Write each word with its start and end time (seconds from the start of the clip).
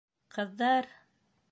Ҡыҙҙар! 0.37 0.91